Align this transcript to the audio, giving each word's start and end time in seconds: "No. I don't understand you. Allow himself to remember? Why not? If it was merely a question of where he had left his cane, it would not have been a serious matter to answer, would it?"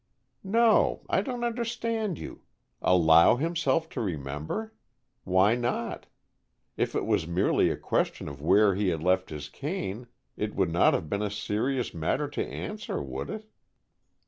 "No. 0.43 1.03
I 1.11 1.21
don't 1.21 1.43
understand 1.43 2.17
you. 2.17 2.41
Allow 2.81 3.35
himself 3.35 3.87
to 3.89 4.01
remember? 4.01 4.73
Why 5.25 5.53
not? 5.53 6.07
If 6.75 6.95
it 6.95 7.05
was 7.05 7.27
merely 7.27 7.69
a 7.69 7.77
question 7.77 8.27
of 8.27 8.41
where 8.41 8.73
he 8.73 8.87
had 8.87 9.03
left 9.03 9.29
his 9.29 9.47
cane, 9.47 10.07
it 10.35 10.55
would 10.55 10.71
not 10.71 10.95
have 10.95 11.07
been 11.07 11.21
a 11.21 11.29
serious 11.29 11.93
matter 11.93 12.27
to 12.29 12.43
answer, 12.43 12.99
would 12.99 13.29
it?" 13.29 13.47